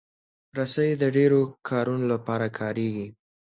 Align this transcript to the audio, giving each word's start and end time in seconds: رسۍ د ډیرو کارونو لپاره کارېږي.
رسۍ 0.57 0.89
د 1.01 1.03
ډیرو 1.15 1.41
کارونو 1.69 2.05
لپاره 2.13 2.47
کارېږي. 2.59 3.07